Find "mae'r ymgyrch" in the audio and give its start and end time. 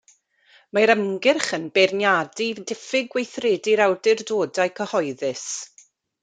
0.77-1.49